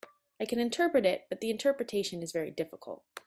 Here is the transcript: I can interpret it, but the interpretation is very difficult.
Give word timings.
I 0.39 0.45
can 0.45 0.57
interpret 0.57 1.05
it, 1.05 1.27
but 1.29 1.41
the 1.41 1.51
interpretation 1.51 2.23
is 2.23 2.31
very 2.31 2.49
difficult. 2.49 3.03